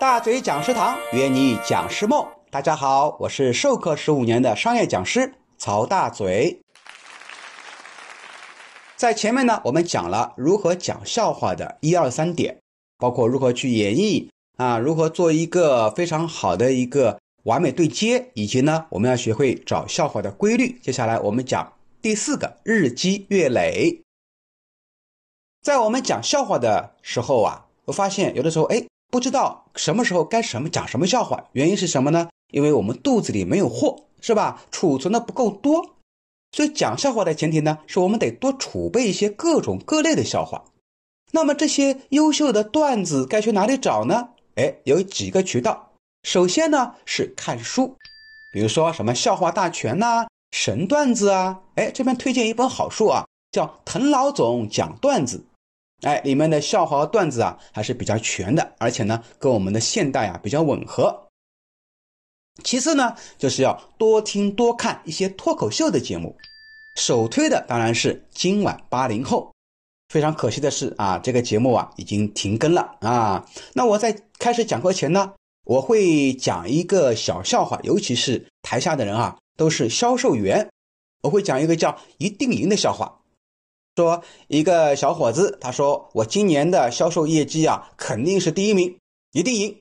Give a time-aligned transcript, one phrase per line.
[0.00, 6.60] 大嘴讲师堂约你讲师梦，大家好，我是授课十五年的商业讲师曹大嘴。
[8.94, 12.60] 在前面呢，我们讲了如何讲笑话的一二三点，
[12.96, 20.78] 包括如何去演绎啊，如何做一个非常好的一个完美对接，以及呢，我们要学会找笑话的规律。
[20.80, 24.00] 接下来我们讲第四个，日积月累。
[25.60, 32.28] 在我们讲笑话的时候啊，我发现有的时候，哎，不知道什么时候该什么讲什么笑话，原因是什么呢？
[32.52, 34.62] 因为我们肚子里没有货，是吧？
[34.70, 35.96] 储存的不够多，
[36.52, 40.64] 所以讲笑话的前提呢，是我们得多储备一些各种各类的笑话。
[41.32, 44.30] 那么这些优秀的段子该去哪里找呢？
[44.56, 45.92] 哎，有几个渠道。
[46.22, 47.96] 首先呢是看书，
[48.52, 51.60] 比如说什么笑话大全呐、神段子啊。
[51.76, 55.38] 哎，这边推荐一本好书啊，叫《滕老总讲段子》。
[56.02, 61.28] 哎，里面的笑话和段子啊还是比较全的，而且呢跟我们的现代啊比较吻合。
[62.62, 66.36] 其次呢，就是要多听多看一些脱口秀的节目，
[66.96, 69.52] 首推的当然是今晚八零后。
[70.08, 73.46] 非常可惜的是啊，这个节目啊已经停更了啊。
[73.74, 75.34] 那我在开始讲课前呢，
[75.66, 80.70] 我会讲一个小笑话，尤其是台下的人啊都是销售员，
[81.22, 83.17] 我会讲一个叫“一定赢”的笑话。
[83.98, 88.96] 说一个小伙子，他说我今年的销售业绩啊，肯定是第一名，
[89.32, 89.76] 一定赢。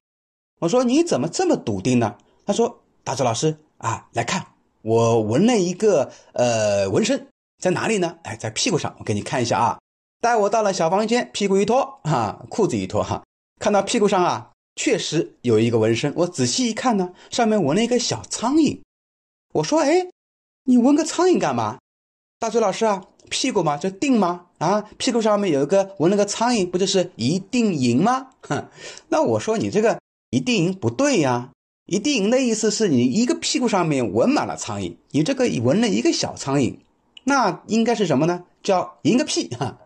[0.59, 2.17] 我说你怎么这么笃定呢？
[2.43, 4.43] 他说大嘴老师啊，来看
[4.81, 7.27] 我纹了一个呃纹身，
[7.59, 8.17] 在哪里呢？
[8.23, 9.77] 哎，在屁股上，我给你看一下啊。
[10.19, 13.23] 带我到了小房间，屁股一脱啊，裤子一脱哈，
[13.59, 16.11] 看到屁股上啊，确实有一个纹身。
[16.15, 18.81] 我仔细一看呢，上面纹了一个小苍蝇。
[19.53, 20.07] 我说哎，
[20.63, 21.77] 你纹个苍蝇干嘛？
[22.39, 23.03] 大嘴老师啊。
[23.29, 24.45] 屁股嘛，就定吗？
[24.57, 28.29] 啊，屁股上面有一个纹了个苍蝇，不就是一定赢吗？
[28.41, 28.67] 哼，
[29.09, 31.51] 那我说你这个一定赢不对呀。
[31.85, 36.75] 一定赢的意思是你一个屁股上面纹满了苍蝇，你这个纹了一个小苍蝇，
[37.23, 38.43] 那应该是什么呢？
[38.61, 39.77] 叫赢个屁哈。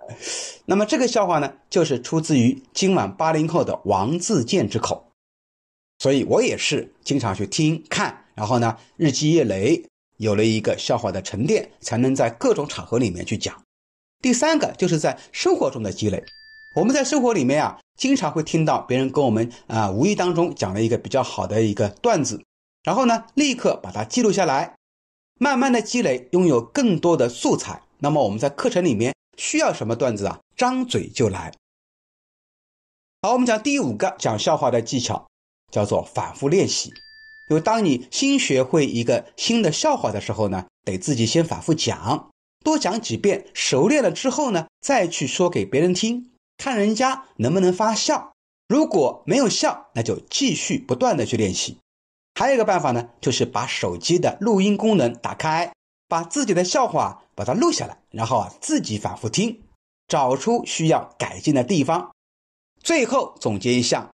[0.65, 5.11] 那么这个笑话呢，就是出自于今晚八零后的王自健之口，
[5.99, 9.85] 所以我也是经常去听看，然后呢，日积月累。
[10.21, 13.59] 有了一个笑话的沉淀，才能在各种场合里面去讲。
[14.21, 16.23] 第三个就是在生活中的积累。
[16.75, 22.45] 我们在生活里面啊，经常会听到别人跟我们啊无意当中讲了一个比较好的一个段子，
[22.83, 24.75] 然后呢，立刻把它记录下来，
[25.39, 27.81] 慢慢的积累，拥有更多的素材。
[27.97, 30.39] 那么我们在课程里面需要什么段子啊？
[30.55, 31.51] 张嘴就来。
[33.23, 35.27] 好，我们讲第五个讲笑话的技巧，
[35.71, 36.93] 叫做反复练习。
[37.51, 42.31] 就当你新学会一个新的笑话的时候呢，得自己先反复讲，
[42.63, 48.31] 多讲几遍，熟练了之后呢，再去说给别人听，看人家能不能发笑。
[48.69, 51.77] 如果没有笑，那就继续不断的去练习。
[52.35, 55.73] 还有一个办法呢，就是把手机的录音功能打开，
[56.07, 59.59] 把自己的笑话把它录下来，然后啊自己反复听，
[60.07, 62.11] 找出需要改进的地方。
[62.81, 64.09] 最后总结一下，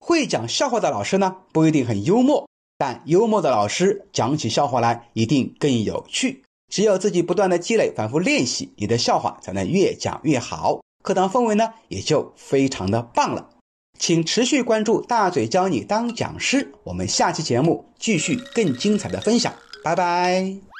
[0.00, 2.46] 会讲笑话的老师呢，不一定很幽默。
[2.76, 6.42] 但幽默的老师讲起笑话来一定更有趣。
[6.72, 13.50] 只有自己不断的积累、反复练习，你的笑话才能越讲越好，课堂氛围呢也就非常的棒了。
[13.96, 19.54] 请持续关注大嘴教你当讲师，我们下期节目继续更精彩的分享，
[19.84, 20.73] 拜拜。